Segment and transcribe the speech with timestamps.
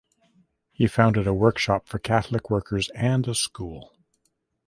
[0.71, 3.93] He founded a workshop for Catholic workers and a school.